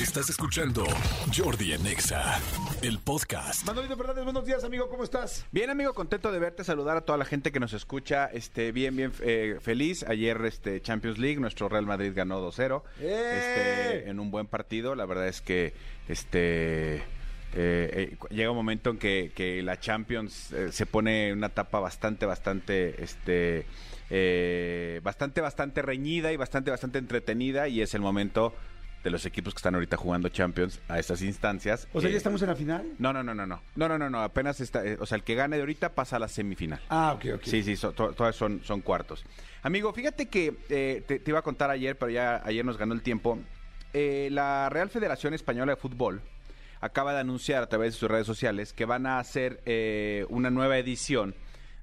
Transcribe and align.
Estás 0.00 0.30
escuchando 0.30 0.86
Jordi 1.36 1.74
Anexa, 1.74 2.40
el 2.80 2.98
podcast. 3.00 3.66
Manolito 3.66 3.98
Fernández, 3.98 4.24
buenos 4.24 4.46
días, 4.46 4.64
amigo, 4.64 4.88
¿cómo 4.88 5.04
estás? 5.04 5.44
Bien, 5.52 5.68
amigo, 5.68 5.92
contento 5.92 6.32
de 6.32 6.38
verte, 6.38 6.64
saludar 6.64 6.96
a 6.96 7.02
toda 7.02 7.18
la 7.18 7.26
gente 7.26 7.52
que 7.52 7.60
nos 7.60 7.74
escucha, 7.74 8.24
este, 8.32 8.72
bien, 8.72 8.96
bien 8.96 9.12
eh, 9.20 9.58
feliz. 9.60 10.02
Ayer, 10.08 10.42
este, 10.46 10.80
Champions 10.80 11.18
League, 11.18 11.38
nuestro 11.38 11.68
Real 11.68 11.84
Madrid 11.84 12.12
ganó 12.14 12.40
2-0, 12.40 12.82
¡Eh! 12.98 13.98
este, 13.98 14.10
en 14.10 14.20
un 14.20 14.30
buen 14.30 14.46
partido. 14.46 14.94
La 14.94 15.04
verdad 15.04 15.28
es 15.28 15.42
que, 15.42 15.74
este, 16.08 16.96
eh, 16.96 17.02
eh, 17.52 18.16
llega 18.30 18.50
un 18.50 18.56
momento 18.56 18.90
en 18.90 18.98
que, 18.98 19.32
que 19.34 19.62
la 19.62 19.80
Champions 19.80 20.52
eh, 20.52 20.72
se 20.72 20.86
pone 20.86 21.28
en 21.28 21.38
una 21.38 21.48
etapa 21.48 21.80
bastante, 21.80 22.24
bastante, 22.24 23.02
este, 23.02 23.66
eh, 24.08 25.00
bastante, 25.02 25.40
bastante 25.40 25.82
reñida 25.82 26.32
y 26.32 26.36
bastante, 26.36 26.70
bastante 26.70 26.98
entretenida 26.98 27.68
y 27.68 27.82
es 27.82 27.94
el 27.94 28.00
momento 28.00 28.54
de 29.02 29.10
los 29.10 29.24
equipos 29.26 29.54
que 29.54 29.58
están 29.58 29.74
ahorita 29.74 29.96
jugando 29.96 30.28
Champions 30.28 30.80
a 30.88 30.98
estas 30.98 31.22
instancias. 31.22 31.88
O 31.92 32.00
sea, 32.00 32.08
Eh, 32.10 32.12
¿ya 32.12 32.18
estamos 32.18 32.42
en 32.42 32.48
la 32.48 32.54
final? 32.54 32.84
no, 32.98 33.12
no, 33.12 33.22
no, 33.22 33.34
no, 33.34 33.46
no. 33.46 33.62
No, 33.76 33.88
no, 33.88 33.96
no, 33.98 34.10
no. 34.10 34.20
Apenas 34.22 34.60
está. 34.60 34.84
eh, 34.84 34.96
o 35.00 35.06
sea, 35.06 35.16
el 35.16 35.24
que 35.24 35.34
gane 35.34 35.56
de 35.56 35.62
ahorita 35.62 35.94
pasa 35.94 36.16
a 36.16 36.18
la 36.18 36.28
semifinal. 36.28 36.80
Ah, 36.90 37.12
ok, 37.16 37.26
ok. 37.36 37.42
Sí, 37.44 37.62
sí, 37.62 37.76
so- 37.76 37.92
to- 37.92 38.12
todas 38.12 38.36
son, 38.36 38.60
son 38.64 38.80
cuartos. 38.82 39.24
Amigo, 39.62 39.92
fíjate 39.92 40.28
que 40.28 40.54
eh, 40.68 41.02
te, 41.06 41.18
te 41.18 41.30
iba 41.30 41.38
a 41.38 41.42
contar 41.42 41.70
ayer, 41.70 41.96
pero 41.98 42.10
ya 42.10 42.42
ayer 42.44 42.64
nos 42.64 42.76
ganó 42.78 42.92
el 42.94 43.02
tiempo. 43.02 43.38
Eh, 43.92 44.28
la 44.30 44.68
Real 44.70 44.88
Federación 44.90 45.34
Española 45.34 45.72
de 45.72 45.76
Fútbol 45.80 46.20
acaba 46.80 47.12
de 47.12 47.20
anunciar 47.20 47.62
a 47.62 47.68
través 47.68 47.92
de 47.94 47.98
sus 47.98 48.10
redes 48.10 48.26
sociales 48.26 48.72
que 48.72 48.84
van 48.84 49.06
a 49.06 49.18
hacer 49.18 49.60
eh, 49.66 50.24
una 50.28 50.50
nueva 50.50 50.78
edición 50.78 51.34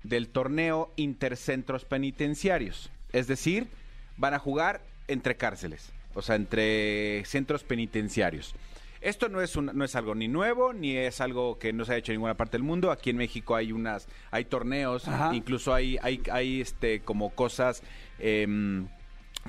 del 0.03 0.29
torneo 0.29 0.91
Intercentros 0.95 1.83
Penitenciarios. 1.85 2.89
Es 3.11 3.27
decir, 3.27 3.67
van 4.17 4.33
a 4.33 4.39
jugar 4.39 4.81
entre 5.07 5.35
cárceles, 5.37 5.91
o 6.17 6.21
sea, 6.21 6.35
entre 6.35 7.23
centros 7.25 7.63
penitenciarios. 7.63 8.55
Esto 8.99 9.29
no 9.29 9.41
es, 9.41 9.55
un- 9.55 9.71
no 9.73 9.85
es 9.85 9.95
algo 9.95 10.15
ni 10.15 10.27
nuevo, 10.27 10.73
ni 10.73 10.97
es 10.97 11.21
algo 11.21 11.59
que 11.59 11.71
no 11.71 11.85
se 11.85 11.93
ha 11.93 11.97
hecho 11.97 12.11
en 12.11 12.15
ninguna 12.17 12.35
parte 12.35 12.53
del 12.57 12.63
mundo. 12.63 12.89
Aquí 12.91 13.11
en 13.11 13.17
México 13.17 13.55
hay 13.55 13.71
unas, 13.71 14.07
hay 14.31 14.45
torneos, 14.45 15.07
Ajá. 15.07 15.35
incluso 15.35 15.73
hay, 15.73 15.97
hay, 16.01 16.21
hay 16.31 16.61
este 16.61 17.01
como 17.01 17.29
cosas 17.29 17.83
em, 18.17 18.87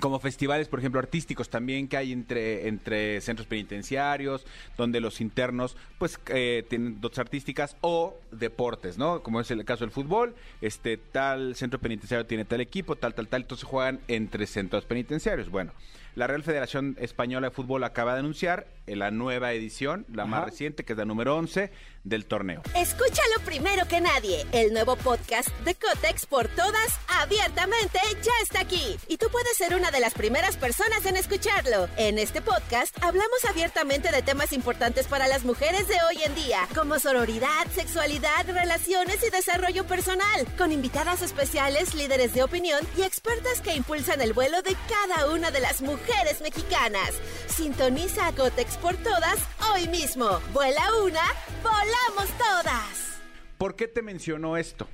como 0.00 0.20
festivales, 0.20 0.68
por 0.68 0.78
ejemplo, 0.78 1.00
artísticos 1.00 1.48
también 1.48 1.88
que 1.88 1.96
hay 1.96 2.12
entre, 2.12 2.68
entre 2.68 3.20
centros 3.22 3.48
penitenciarios, 3.48 4.46
donde 4.76 5.00
los 5.00 5.20
internos 5.20 5.76
pues 5.98 6.20
eh, 6.28 6.64
tienen 6.68 7.00
dotes 7.00 7.18
artísticas 7.18 7.74
o 7.80 8.16
deportes, 8.30 8.96
¿no? 8.98 9.22
Como 9.22 9.40
es 9.40 9.50
el 9.50 9.64
caso 9.64 9.84
del 9.84 9.90
fútbol, 9.90 10.36
este 10.60 10.98
tal 10.98 11.56
centro 11.56 11.80
penitenciario 11.80 12.26
tiene 12.26 12.44
tal 12.44 12.60
equipo, 12.60 12.94
tal, 12.96 13.14
tal, 13.14 13.26
tal, 13.28 13.42
entonces 13.42 13.64
juegan 13.66 13.98
entre 14.08 14.46
centros 14.46 14.84
penitenciarios. 14.84 15.48
Bueno, 15.48 15.72
la 16.18 16.26
Real 16.26 16.42
Federación 16.42 16.96
Española 16.98 17.46
de 17.46 17.50
Fútbol 17.52 17.84
acaba 17.84 18.14
de 18.14 18.18
anunciar 18.18 18.66
eh, 18.86 18.96
la 18.96 19.12
nueva 19.12 19.52
edición, 19.52 20.04
la 20.12 20.26
más 20.26 20.44
reciente, 20.44 20.84
que 20.84 20.94
es 20.94 20.98
la 20.98 21.04
número 21.04 21.36
11 21.36 21.70
del 22.02 22.26
torneo. 22.26 22.62
Escúchalo 22.74 23.36
primero 23.44 23.86
que 23.86 24.00
nadie. 24.00 24.44
El 24.50 24.72
nuevo 24.72 24.96
podcast 24.96 25.48
de 25.60 25.76
Cotex 25.76 26.26
por 26.26 26.48
todas, 26.48 26.98
abiertamente, 27.20 28.00
ya 28.22 28.32
está 28.42 28.60
aquí. 28.60 28.96
Y 29.06 29.18
tú 29.18 29.28
puedes 29.30 29.56
ser 29.56 29.76
una 29.76 29.92
de 29.92 30.00
las 30.00 30.14
primeras 30.14 30.56
personas 30.56 31.06
en 31.06 31.16
escucharlo. 31.16 31.88
En 31.96 32.18
este 32.18 32.40
podcast 32.40 32.96
hablamos 33.00 33.44
abiertamente 33.48 34.10
de 34.10 34.22
temas 34.22 34.52
importantes 34.52 35.06
para 35.06 35.28
las 35.28 35.44
mujeres 35.44 35.86
de 35.86 35.96
hoy 36.08 36.22
en 36.24 36.34
día, 36.34 36.66
como 36.74 36.98
sororidad, 36.98 37.66
sexualidad, 37.72 38.44
relaciones 38.48 39.22
y 39.24 39.30
desarrollo 39.30 39.86
personal, 39.86 40.46
con 40.56 40.72
invitadas 40.72 41.22
especiales, 41.22 41.94
líderes 41.94 42.34
de 42.34 42.42
opinión 42.42 42.80
y 42.96 43.02
expertas 43.02 43.60
que 43.60 43.76
impulsan 43.76 44.20
el 44.20 44.32
vuelo 44.32 44.62
de 44.62 44.74
cada 44.88 45.30
una 45.30 45.52
de 45.52 45.60
las 45.60 45.80
mujeres 45.80 46.07
mexicanas. 46.42 47.20
Sintoniza 47.46 48.28
a 48.28 48.32
Cotex 48.32 48.76
por 48.78 48.96
todas 48.96 49.38
hoy 49.72 49.88
mismo. 49.88 50.40
Vuela 50.52 50.82
una, 51.04 51.22
volamos 51.62 52.28
todas. 52.38 53.20
¿Por 53.58 53.74
qué 53.76 53.88
te 53.88 54.02
mencionó 54.02 54.56
esto? 54.56 54.88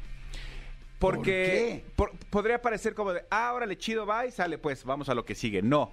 Porque 0.98 1.84
por- 1.96 2.16
podría 2.30 2.62
parecer 2.62 2.94
como 2.94 3.12
de, 3.12 3.24
ah, 3.30 3.52
órale, 3.52 3.76
chido, 3.76 4.06
va 4.06 4.26
y 4.26 4.30
sale, 4.32 4.58
pues 4.58 4.84
vamos 4.84 5.08
a 5.08 5.14
lo 5.14 5.24
que 5.24 5.34
sigue. 5.34 5.60
No. 5.62 5.92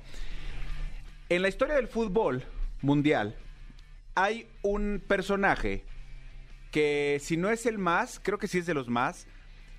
En 1.30 1.42
la 1.42 1.50
historia 1.50 1.76
del 1.76 1.88
fútbol 1.88 2.44
mundial 2.82 3.36
hay 4.16 4.48
un 4.62 5.04
personaje 5.06 5.84
que 6.72 7.20
si 7.22 7.36
no 7.38 7.50
es 7.50 7.66
el 7.66 7.78
más, 7.78 8.20
creo 8.24 8.38
que 8.38 8.48
sí 8.48 8.60
es 8.60 8.66
de 8.66 8.74
los 8.74 8.88
más, 8.88 9.28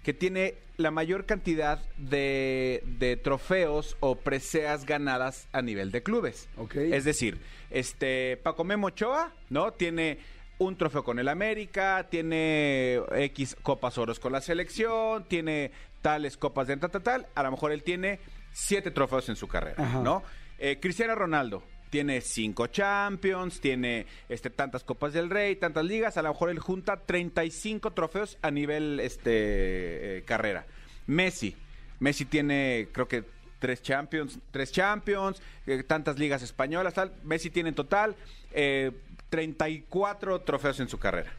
que 0.02 0.12
tiene 0.12 0.56
la 0.82 0.90
mayor 0.90 1.24
cantidad 1.24 1.80
de, 1.96 2.82
de 2.98 3.16
trofeos 3.16 3.96
o 4.00 4.16
preseas 4.16 4.84
ganadas 4.84 5.48
a 5.52 5.62
nivel 5.62 5.90
de 5.90 6.02
clubes. 6.02 6.48
Es 6.74 7.04
decir, 7.04 7.40
este 7.70 8.36
Paco 8.42 8.64
Memo 8.64 8.88
Ochoa, 8.88 9.32
¿no? 9.48 9.72
Tiene 9.72 10.18
un 10.58 10.76
trofeo 10.76 11.02
con 11.02 11.18
el 11.18 11.28
América, 11.28 12.06
tiene 12.10 13.00
X 13.12 13.56
copas 13.62 13.98
oros 13.98 14.20
con 14.20 14.32
la 14.32 14.40
selección, 14.40 15.24
tiene 15.24 15.72
tales 16.02 16.36
copas 16.36 16.66
de 16.66 16.76
tal, 16.76 16.90
tal, 16.90 17.02
tal. 17.02 17.26
A 17.34 17.42
lo 17.42 17.50
mejor 17.50 17.72
él 17.72 17.82
tiene 17.82 18.20
siete 18.52 18.90
trofeos 18.90 19.28
en 19.28 19.36
su 19.36 19.48
carrera, 19.48 19.82
Ajá. 19.82 20.00
¿no? 20.00 20.22
Eh, 20.58 20.78
Cristiano 20.80 21.14
Ronaldo 21.14 21.62
tiene 21.92 22.22
cinco 22.22 22.68
Champions, 22.68 23.60
tiene 23.60 24.06
este, 24.30 24.48
tantas 24.48 24.82
Copas 24.82 25.12
del 25.12 25.28
Rey, 25.28 25.56
tantas 25.56 25.84
ligas. 25.84 26.16
A 26.16 26.22
lo 26.22 26.30
mejor 26.30 26.48
él 26.48 26.58
junta 26.58 26.96
35 26.96 27.90
trofeos 27.90 28.38
a 28.40 28.50
nivel 28.50 28.98
este, 28.98 30.16
eh, 30.16 30.22
carrera. 30.24 30.64
Messi. 31.06 31.54
Messi 32.00 32.24
tiene, 32.24 32.88
creo 32.92 33.06
que 33.06 33.24
tres 33.58 33.82
Champions, 33.82 34.38
tres 34.50 34.72
Champions, 34.72 35.42
eh, 35.66 35.82
tantas 35.82 36.18
ligas 36.18 36.42
españolas. 36.42 36.94
Messi 37.24 37.50
tiene 37.50 37.68
en 37.68 37.74
total 37.74 38.16
eh, 38.52 38.92
34 39.28 40.40
trofeos 40.40 40.80
en 40.80 40.88
su 40.88 40.98
carrera. 40.98 41.30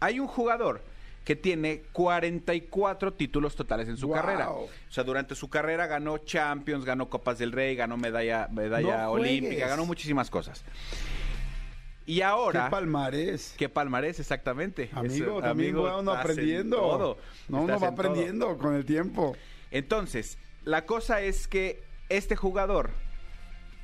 Hay 0.00 0.20
un 0.20 0.26
jugador 0.26 0.82
que 1.24 1.36
tiene 1.36 1.82
44 1.92 3.14
títulos 3.14 3.56
totales 3.56 3.88
en 3.88 3.96
su 3.96 4.06
Wow. 4.08 4.16
carrera. 4.16 4.50
O 4.50 4.68
sea, 4.88 5.04
durante 5.04 5.34
su 5.34 5.48
carrera 5.48 5.86
ganó 5.86 6.18
Champions, 6.18 6.84
ganó 6.84 7.08
Copas 7.08 7.38
del 7.38 7.52
Rey, 7.52 7.74
ganó 7.76 7.96
medalla, 7.96 8.48
medalla 8.52 9.04
No 9.04 9.12
olímpica, 9.12 9.46
juegues. 9.54 9.68
ganó 9.68 9.86
muchísimas 9.86 10.30
cosas. 10.30 10.62
Y 12.06 12.20
ahora... 12.20 12.64
¿Qué 12.66 12.70
palmarés? 12.70 13.54
¿Qué 13.56 13.68
palmarés 13.70 14.20
exactamente? 14.20 14.90
Amigo, 14.92 15.14
Eso, 15.38 15.40
también 15.40 15.70
amigo, 15.70 15.84
va 15.84 15.98
uno 16.00 16.12
aprendiendo. 16.12 16.76
todo. 16.76 17.18
No, 17.48 17.62
uno 17.62 17.72
va 17.74 17.78
todo. 17.78 17.88
aprendiendo 17.88 18.58
con 18.58 18.74
el 18.74 18.84
tiempo. 18.84 19.34
Entonces, 19.70 20.36
la 20.64 20.84
cosa 20.84 21.22
es 21.22 21.48
que 21.48 21.82
este 22.10 22.36
jugador 22.36 22.90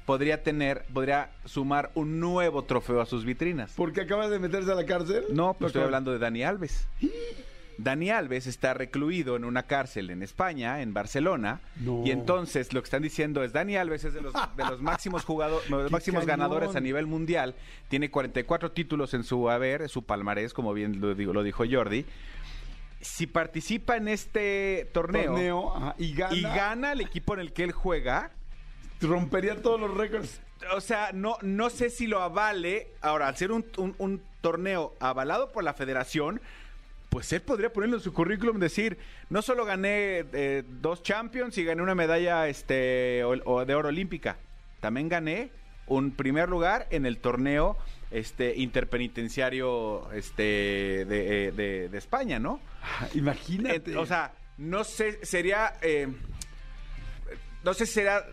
podría 0.07 0.43
tener, 0.43 0.85
podría 0.93 1.31
sumar 1.45 1.91
un 1.95 2.21
nuevo 2.21 2.65
trofeo 2.65 3.01
a 3.01 3.07
sus 3.07 3.25
vitrinas. 3.25 3.73
¿Porque 3.77 4.01
acaba 4.03 4.29
de 4.29 4.39
meterse 4.39 4.73
a 4.73 4.75
la 4.75 4.87
cárcel? 4.87 5.25
No, 5.33 5.55
pues 5.55 5.69
estoy 5.71 5.83
hablando 5.83 6.13
de 6.13 6.19
Dani 6.19 6.43
Alves. 6.43 6.89
Dani 7.79 8.11
Alves 8.11 8.47
está 8.47 8.75
recluido 8.75 9.37
en 9.37 9.45
una 9.47 9.63
cárcel 9.63 10.11
en 10.11 10.23
España, 10.23 10.83
en 10.83 10.93
Barcelona, 10.93 11.61
No. 11.77 12.03
y 12.05 12.11
entonces 12.11 12.75
lo 12.75 12.83
que 12.83 12.85
están 12.85 13.01
diciendo 13.03 13.43
es 13.43 13.55
Dani 13.55 13.77
Alves 13.77 14.05
es 14.05 14.13
de 14.13 14.21
los, 14.21 14.35
de 14.35 14.65
los 14.65 14.83
máximos 14.83 15.25
jugadores, 15.25 15.71
los 15.71 15.85
¡Qué 15.87 15.91
máximos 15.91 16.25
cañón! 16.27 16.41
ganadores 16.41 16.77
a 16.77 16.81
nivel 16.81 17.07
mundial, 17.07 17.55
tiene 17.89 18.11
44 18.11 18.73
títulos 18.73 19.15
en 19.15 19.25
su 19.25 19.49
haber, 19.49 19.89
su 19.89 20.03
palmarés, 20.05 20.53
como 20.53 20.75
bien 20.75 21.01
lo, 21.01 21.15
digo- 21.15 21.33
lo 21.33 21.43
dijo 21.43 21.65
Jordi. 21.71 22.05
Si 23.01 23.27
participa 23.27 23.97
en 23.97 24.09
este 24.09 24.91
torneo, 24.93 25.33
Torneo, 25.33 25.75
ajá, 25.75 25.95
y 25.97 26.13
gana. 26.13 26.35
y 26.37 26.43
gana 26.43 26.93
el 26.93 27.01
equipo 27.01 27.33
en 27.33 27.41
el 27.41 27.55
que 27.55 27.65
él 27.65 27.73
juega, 27.73 28.33
Rompería 29.01 29.61
todos 29.63 29.81
los 29.81 29.97
récords. 29.97 30.41
o 30.75 30.81
sea, 30.81 31.11
no, 31.13 31.37
no 31.43 31.71
sé 31.71 31.91
si 31.91 32.07
lo 32.07 32.21
avale. 32.23 32.89
Ahora, 33.01 33.29
al 33.29 33.37
ser 33.37 33.51
un, 33.53 33.65
un- 33.79 33.95
un 33.99 34.23
torneo 34.41 34.95
avalado 35.01 35.53
por 35.53 35.65
la 35.65 35.75
federación, 35.75 36.41
pues 37.09 37.33
él 37.33 37.41
podría 37.43 37.73
ponerlo 37.73 37.97
en 37.97 38.03
su 38.03 38.13
currículum 38.13 38.59
decir, 38.59 38.99
no 39.31 39.43
solo 39.43 39.65
gané 39.65 40.25
eh, 40.33 40.63
dos 40.67 41.03
Champions 41.03 41.57
y 41.59 41.65
gané 41.65 41.83
una 41.83 41.95
medalla 41.95 42.47
este, 42.49 43.25
o- 43.25 43.37
o 43.53 43.65
de 43.65 43.75
oro 43.75 43.89
olímpica, 43.89 44.37
también 44.81 45.09
gané 45.09 45.51
un 45.87 46.13
primer 46.13 46.49
lugar 46.49 46.87
en 46.91 47.05
el 47.07 47.19
torneo 47.19 47.77
este 48.13 48.55
interpenitenciario 48.57 50.11
este 50.13 50.43
de, 51.05 51.47
eh, 51.49 51.53
de- 51.53 51.89
de 51.89 51.99
España, 51.99 52.39
¿no? 52.39 52.61
Ah, 52.83 53.09
Imagínate. 53.15 53.93
Eh, 53.93 53.97
o 53.97 54.07
sea, 54.07 54.33
no 54.59 54.85
sé, 54.85 55.25
sería. 55.25 55.75
eh, 55.83 56.07
no 57.65 57.75
sé 57.75 57.87
si 57.87 57.93
será 57.95 58.25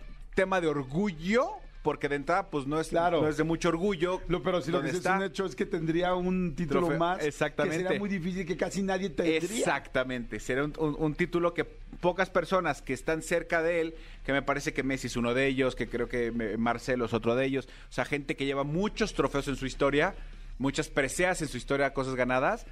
tema 0.42 0.60
de 0.60 0.68
orgullo 0.68 1.48
porque 1.82 2.08
de 2.08 2.16
entrada 2.16 2.50
pues 2.50 2.66
no 2.66 2.78
es, 2.80 2.88
Claro. 2.88 3.22
no 3.22 3.28
es 3.28 3.36
de 3.36 3.44
mucho 3.44 3.68
orgullo. 3.70 4.20
Lo, 4.28 4.42
pero 4.42 4.60
si 4.60 4.70
lo 4.70 4.82
que 4.82 4.90
es 4.90 5.04
un 5.06 5.22
hecho 5.22 5.46
es 5.46 5.54
que 5.56 5.64
tendría 5.64 6.14
un 6.14 6.54
título 6.54 6.82
Trofeo- 6.88 6.98
más. 6.98 7.24
exactamente. 7.24 7.78
Que 7.78 7.82
sería 7.84 7.98
muy 7.98 8.08
difícil 8.10 8.44
que 8.46 8.56
casi 8.56 8.82
nadie 8.82 9.08
tendría. 9.10 9.38
Exactamente, 9.38 10.38
será 10.40 10.64
un, 10.64 10.74
un- 10.78 10.96
un 10.98 11.14
título 11.14 11.54
que 11.54 11.64
pocas 11.64 12.30
personas 12.30 12.82
que 12.82 12.92
están 12.92 13.22
cerca 13.22 13.62
de 13.62 13.80
él, 13.80 13.94
que 14.24 14.32
me 14.32 14.42
parece 14.42 14.72
que 14.74 14.82
Messi 14.82 15.06
es 15.06 15.16
uno 15.16 15.32
de 15.34 15.46
ellos, 15.46 15.74
que 15.76 15.88
creo 15.88 16.08
que 16.08 16.30
Marcelo 16.58 17.06
es 17.06 17.14
otro 17.14 17.34
de 17.36 17.46
ellos, 17.46 17.66
o 17.88 17.92
sea, 17.92 18.04
gente 18.04 18.36
que 18.36 18.44
lleva 18.44 18.64
muchos 18.64 19.14
trofeos 19.14 19.48
en 19.48 19.56
su 19.56 19.64
historia, 19.66 20.14
muchas 20.58 20.88
preseas 20.88 21.40
en 21.42 21.48
su 21.48 21.56
historia, 21.56 21.94
cosas 21.94 22.14
ganadas, 22.16 22.66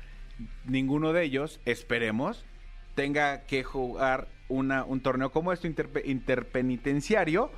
ninguno 0.67 1.13
de 1.13 1.23
ellos, 1.25 1.61
esperemos, 1.65 2.45
tenga 2.95 3.43
que 3.47 3.63
jugar 3.63 4.29
una, 4.48 4.84
un 4.84 5.00
torneo 5.00 5.31
como 5.32 5.52
esto, 5.52 5.66
interpe- 5.69 6.02
interpenitenciario, 6.04 7.50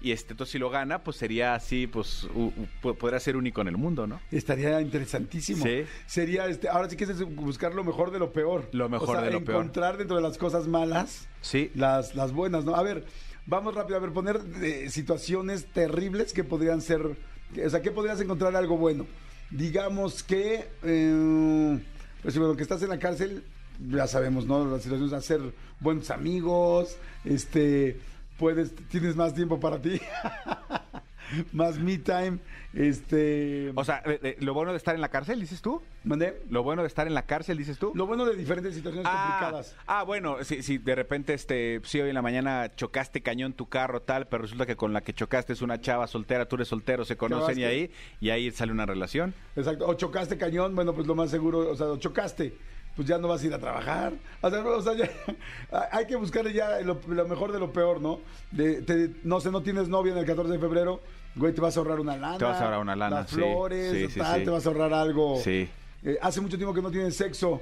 y 0.00 0.12
este, 0.12 0.32
entonces 0.34 0.52
si 0.52 0.58
lo 0.58 0.68
gana, 0.68 1.02
pues 1.02 1.16
sería 1.16 1.54
así, 1.54 1.86
pues 1.86 2.24
u- 2.24 2.46
u- 2.56 2.68
po- 2.82 2.94
podría 2.94 3.18
ser 3.20 3.36
único 3.36 3.62
en 3.62 3.68
el 3.68 3.78
mundo, 3.78 4.06
¿no? 4.06 4.20
Estaría 4.30 4.78
interesantísimo. 4.82 5.64
Sí. 5.64 5.84
Sería, 6.06 6.46
este, 6.46 6.68
ahora 6.68 6.90
sí 6.90 6.96
que 6.96 7.04
es 7.04 7.22
buscar 7.34 7.74
lo 7.74 7.84
mejor 7.84 8.10
de 8.10 8.18
lo 8.18 8.30
peor. 8.32 8.68
Lo 8.72 8.88
mejor 8.90 9.08
O 9.08 9.12
sea, 9.12 9.22
de 9.22 9.30
lo 9.30 9.42
peor. 9.42 9.56
encontrar 9.62 9.96
dentro 9.96 10.16
de 10.16 10.22
las 10.22 10.36
cosas 10.36 10.66
malas 10.68 11.26
Sí. 11.40 11.70
las, 11.74 12.14
las 12.14 12.32
buenas, 12.32 12.66
¿no? 12.66 12.74
A 12.76 12.82
ver, 12.82 13.06
vamos 13.46 13.74
rápido, 13.74 13.96
a 13.96 14.00
ver, 14.00 14.12
poner 14.12 14.40
eh, 14.62 14.90
situaciones 14.90 15.66
terribles 15.72 16.34
que 16.34 16.44
podrían 16.44 16.82
ser, 16.82 17.16
que- 17.54 17.64
o 17.64 17.70
sea, 17.70 17.80
¿qué 17.80 17.90
podrías 17.90 18.20
encontrar 18.20 18.54
algo 18.56 18.76
bueno? 18.76 19.06
Digamos 19.50 20.22
que, 20.22 20.68
eh, 20.82 21.78
pues 22.22 22.36
bueno, 22.36 22.56
que 22.56 22.62
estás 22.62 22.82
en 22.82 22.90
la 22.90 22.98
cárcel, 22.98 23.42
ya 23.90 24.06
sabemos, 24.06 24.46
¿no? 24.46 24.64
Las 24.64 24.82
situaciones, 24.82 25.12
hacer 25.12 25.40
buenos 25.80 26.10
amigos, 26.10 26.96
este, 27.24 27.98
puedes, 28.38 28.74
tienes 28.88 29.16
más 29.16 29.34
tiempo 29.34 29.58
para 29.60 29.80
ti, 29.80 30.00
más 31.52 31.78
me 31.78 31.98
time, 31.98 32.38
este, 32.74 33.72
O 33.76 33.84
sea, 33.84 34.02
lo 34.40 34.52
bueno 34.52 34.72
de 34.72 34.78
estar 34.78 34.94
en 34.94 35.00
la 35.00 35.08
cárcel, 35.08 35.40
dices 35.40 35.62
tú. 35.62 35.80
¿mandé? 36.02 36.42
Lo 36.50 36.62
bueno 36.62 36.82
de 36.82 36.88
estar 36.88 37.06
en 37.06 37.14
la 37.14 37.22
cárcel, 37.22 37.56
dices 37.56 37.78
tú. 37.78 37.92
Lo 37.94 38.06
bueno 38.06 38.24
de 38.24 38.34
diferentes 38.36 38.74
situaciones 38.74 39.08
Ah, 39.08 39.38
complicadas. 39.38 39.76
ah, 39.86 40.02
bueno, 40.02 40.42
si, 40.42 40.62
si 40.62 40.78
de 40.78 40.94
repente, 40.94 41.34
este, 41.34 41.80
si 41.84 42.00
hoy 42.00 42.08
en 42.08 42.14
la 42.14 42.22
mañana 42.22 42.70
chocaste 42.74 43.22
cañón 43.22 43.52
tu 43.52 43.68
carro, 43.68 44.02
tal, 44.02 44.26
pero 44.26 44.42
resulta 44.42 44.66
que 44.66 44.76
con 44.76 44.92
la 44.92 45.00
que 45.02 45.12
chocaste 45.14 45.52
es 45.52 45.62
una 45.62 45.80
chava 45.80 46.06
soltera, 46.08 46.46
tú 46.46 46.56
eres 46.56 46.68
soltero, 46.68 47.04
se 47.04 47.16
conocen 47.16 47.58
y 47.58 47.64
ahí, 47.64 47.90
y 48.20 48.30
ahí 48.30 48.50
sale 48.50 48.72
una 48.72 48.86
relación. 48.86 49.34
Exacto. 49.56 49.86
O 49.86 49.94
chocaste 49.94 50.36
cañón, 50.36 50.74
bueno, 50.74 50.92
pues 50.94 51.06
lo 51.06 51.14
más 51.14 51.30
seguro, 51.30 51.70
o 51.70 51.76
sea, 51.76 51.86
o 51.86 51.96
chocaste, 51.96 52.56
pues 52.96 53.08
ya 53.08 53.18
no 53.18 53.28
vas 53.28 53.42
a 53.42 53.46
ir 53.46 53.54
a 53.54 53.58
trabajar. 53.58 54.12
O 54.40 54.50
sea, 54.50 54.64
o 54.64 54.82
sea, 54.82 54.94
ya- 54.94 55.10
hay 55.92 56.06
que 56.06 56.16
buscar 56.16 56.46
ya 56.50 56.80
lo, 56.80 57.00
lo 57.08 57.26
mejor 57.28 57.52
de 57.52 57.58
lo 57.58 57.72
peor, 57.72 58.00
¿no? 58.00 58.20
De, 58.50 58.82
te- 58.82 59.10
no 59.24 59.40
sé, 59.40 59.50
no 59.50 59.62
tienes 59.62 59.88
novia 59.88 60.12
en 60.12 60.18
el 60.18 60.26
14 60.26 60.52
de 60.52 60.58
febrero, 60.58 61.00
güey, 61.34 61.52
te 61.52 61.60
vas 61.60 61.76
a 61.76 61.80
ahorrar 61.80 62.00
una 62.00 62.16
lana. 62.16 62.38
Te 62.38 62.44
vas 62.44 62.60
a 62.60 62.64
ahorrar 62.64 62.80
una 62.80 62.96
lana, 62.96 63.16
Las 63.20 63.30
sí, 63.30 63.36
flores, 63.36 63.92
sí, 63.92 64.08
sí, 64.14 64.18
tal, 64.20 64.44
te 64.44 64.50
vas 64.50 64.64
a 64.64 64.68
ahorrar 64.68 64.92
algo. 64.94 65.40
Sí. 65.42 65.68
Eh, 66.04 66.18
hace 66.22 66.40
mucho 66.40 66.56
tiempo 66.56 66.74
que 66.74 66.82
no 66.82 66.90
tienes 66.90 67.16
sexo. 67.16 67.60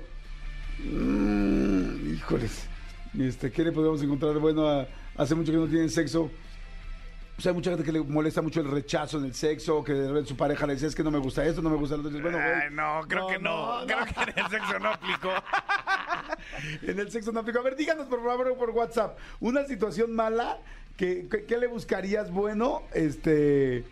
Mm, 0.85 2.15
híjoles. 2.15 2.67
Este, 3.19 3.51
¿Qué 3.51 3.63
le 3.65 3.73
podemos 3.73 4.03
encontrar? 4.03 4.39
Bueno, 4.39 4.67
a- 4.69 4.87
hace 5.17 5.35
mucho 5.35 5.53
que 5.53 5.59
no 5.59 5.67
tienen 5.67 5.91
sexo. 5.91 6.31
O 7.39 7.41
sea, 7.41 7.51
hay 7.51 7.55
mucha 7.57 7.71
gente 7.71 7.83
que 7.85 7.93
le 7.93 8.01
molesta 8.03 8.41
mucho 8.43 8.61
el 8.61 8.71
rechazo 8.71 9.19
en 9.19 9.25
el 9.25 9.35
sexo, 9.35 9.83
que 9.83 9.93
de 9.95 10.07
repente 10.09 10.29
su 10.29 10.37
pareja 10.37 10.67
le 10.67 10.75
dice, 10.75 10.87
es 10.87 10.95
que 10.95 11.03
no 11.03 11.11
me 11.11 11.19
gusta 11.19 11.45
esto, 11.45 11.61
no 11.63 11.71
me 11.71 11.77
gusta 11.77 11.97
lo 11.97 12.07
otro. 12.09 12.21
Bueno, 12.21 12.39
güey, 12.39 12.71
no, 12.71 13.01
creo 13.09 13.27
que 13.27 13.39
no. 13.39 13.79
Creo 13.87 14.05
que 14.05 14.31
en 14.31 14.39
el 14.45 14.51
sexo 14.51 14.79
no 14.79 14.89
aplicó. 14.91 15.31
en 16.83 16.99
el 17.01 17.11
sexo 17.11 17.33
no 17.33 17.41
aplica. 17.41 17.59
A 17.59 17.63
ver, 17.63 17.75
díganos 17.77 18.07
por 18.07 18.23
favor 18.25 18.57
por 18.57 18.71
WhatsApp, 18.71 19.19
una 19.41 19.65
situación 19.65 20.15
mala, 20.15 20.59
que, 20.97 21.27
que- 21.29 21.45
¿qué 21.45 21.59
le 21.59 21.67
buscarías 21.67 22.31
bueno? 22.31 22.83
Este, 22.95 23.85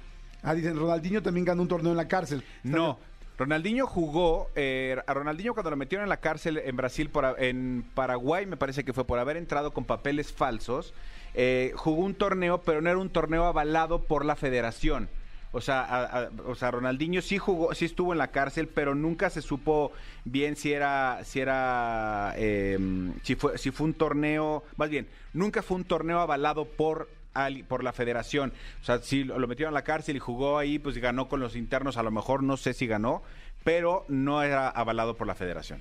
ah, 0.42 0.54
dicen, 0.54 0.78
Ronaldinho 0.78 1.22
también 1.22 1.44
ganó 1.46 1.62
un 1.62 1.69
torneo 1.69 1.90
en 1.92 1.96
la 1.96 2.08
cárcel. 2.08 2.44
No. 2.62 2.98
Ronaldinho 3.40 3.87
jugó, 3.87 4.50
eh, 4.54 5.00
a 5.06 5.14
Ronaldinho 5.14 5.54
cuando 5.54 5.70
lo 5.70 5.76
metieron 5.78 6.02
en 6.02 6.10
la 6.10 6.19
cárcel 6.19 6.58
en 6.58 6.76
Brasil, 6.76 7.10
en 7.38 7.87
Paraguay 7.94 8.44
me 8.44 8.58
parece 8.58 8.84
que 8.84 8.92
fue 8.92 9.06
por 9.06 9.19
haber 9.19 9.38
entrado 9.38 9.72
con 9.72 9.87
papeles 9.87 10.31
falsos, 10.31 10.92
eh, 11.32 11.72
jugó 11.75 12.04
un 12.04 12.12
torneo, 12.12 12.60
pero 12.60 12.82
no 12.82 12.90
era 12.90 12.98
un 12.98 13.08
torneo 13.08 13.46
avalado 13.46 14.02
por 14.02 14.26
la 14.26 14.37
federación. 14.37 15.08
O 15.52 15.62
sea, 15.62 16.28
o 16.44 16.54
sea, 16.54 16.70
Ronaldinho 16.70 17.22
sí 17.22 17.38
jugó, 17.38 17.75
sí 17.75 17.87
estuvo 17.87 18.12
en 18.12 18.19
la 18.19 18.31
cárcel, 18.31 18.69
pero 18.69 18.94
nunca 18.94 19.31
se 19.31 19.40
supo 19.40 19.90
bien 20.26 20.54
si 20.54 20.75
era, 20.75 21.20
si 21.25 21.40
era, 21.40 22.34
eh, 22.37 22.78
si 23.22 23.37
fue, 23.37 23.56
si 23.56 23.70
fue 23.70 23.87
un 23.87 23.94
torneo, 23.94 24.64
más 24.76 24.90
bien, 24.90 25.08
nunca 25.32 25.62
fue 25.62 25.78
un 25.78 25.84
torneo 25.84 26.20
avalado 26.20 26.66
por 26.66 27.08
al- 27.34 27.64
por 27.64 27.84
la 27.84 27.92
federación. 27.92 28.52
O 28.80 28.84
sea, 28.84 28.98
si 29.00 29.24
lo, 29.24 29.38
metieron 29.46 29.74
a 29.74 29.78
la 29.78 29.84
cárcel 29.84 30.16
y 30.16 30.20
jugó 30.20 30.58
ahí, 30.58 30.78
pues 30.78 30.96
ganó 30.98 31.28
con 31.28 31.40
los 31.40 31.56
internos, 31.56 31.96
a 31.96 32.02
lo 32.02 32.10
mejor 32.10 32.42
no 32.42 32.56
sé 32.56 32.72
si 32.74 32.86
ganó, 32.86 33.22
pero 33.64 34.04
no 34.08 34.42
era 34.42 34.68
avalado 34.68 35.16
por 35.16 35.26
la 35.26 35.34
federación. 35.34 35.80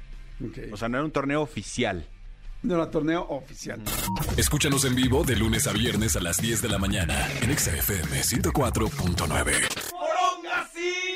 O 0.71 0.77
sea, 0.77 0.89
no 0.89 0.97
era 0.97 1.05
un 1.05 1.11
torneo 1.11 1.41
oficial. 1.41 2.05
no 2.63 2.75
era 2.75 2.89
torneo 2.91 3.25
oficial. 3.29 3.81
Escúchanos 4.37 4.85
en 4.85 4.95
vivo 4.95 5.23
de 5.23 5.35
lunes 5.35 5.67
a 5.67 5.73
viernes 5.73 6.15
a 6.15 6.21
las 6.21 6.37
10 6.41 6.61
de 6.61 6.69
la 6.69 6.77
mañana 6.77 7.27
en 7.41 7.51
Exa 7.51 7.75
FM 7.75 8.21
104.9. 8.21 11.08